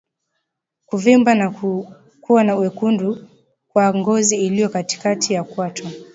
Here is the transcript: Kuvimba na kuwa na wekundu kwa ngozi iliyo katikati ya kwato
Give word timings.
Kuvimba 0.85 1.35
na 1.35 1.49
kuwa 2.21 2.43
na 2.43 2.55
wekundu 2.55 3.27
kwa 3.67 3.95
ngozi 3.95 4.37
iliyo 4.45 4.69
katikati 4.69 5.33
ya 5.33 5.43
kwato 5.43 5.87